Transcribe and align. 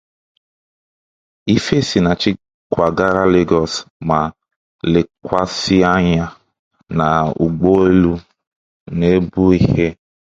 Ifesinachi 1.55 2.31
kwagara 2.71 3.21
Lagos 3.33 3.73
ma 4.07 4.19
lekwasị 4.91 5.77
anya 5.93 6.25
na 6.97 7.07
ụgbọelu 7.45 8.13
na-ebu 8.97 9.43
ihe. 9.59 9.87